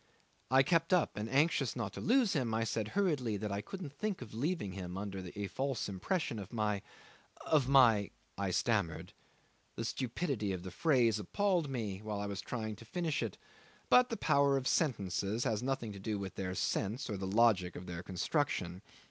I 0.49 0.63
kept 0.63 0.93
up, 0.93 1.15
and 1.15 1.29
anxious 1.29 1.75
not 1.75 1.93
to 1.93 2.01
lose 2.01 2.33
him, 2.33 2.55
I 2.55 2.63
said 2.63 2.87
hurriedly 2.97 3.37
that 3.37 3.51
I 3.51 3.61
couldn't 3.61 3.93
think 3.93 4.23
of 4.23 4.33
leaving 4.33 4.71
him 4.71 4.97
under 4.97 5.23
a 5.35 5.45
false 5.45 5.87
impression 5.87 6.39
of 6.39 6.51
my 6.51 6.81
of 7.45 7.67
my 7.67 8.09
I 8.35 8.49
stammered. 8.49 9.13
The 9.75 9.85
stupidity 9.85 10.53
of 10.53 10.63
the 10.63 10.71
phrase 10.71 11.19
appalled 11.19 11.69
me 11.69 11.99
while 12.01 12.19
I 12.19 12.25
was 12.25 12.41
trying 12.41 12.75
to 12.77 12.83
finish 12.85 13.21
it, 13.21 13.37
but 13.91 14.09
the 14.09 14.17
power 14.17 14.57
of 14.57 14.67
sentences 14.67 15.43
has 15.43 15.61
nothing 15.61 15.91
to 15.91 15.99
do 15.99 16.17
with 16.17 16.33
their 16.33 16.55
sense 16.55 17.07
or 17.07 17.15
the 17.15 17.27
logic 17.27 17.75
of 17.75 17.85
their 17.85 18.01
construction. 18.01 18.81